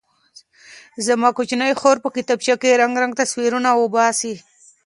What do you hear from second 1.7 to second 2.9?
خور په کتابچه کې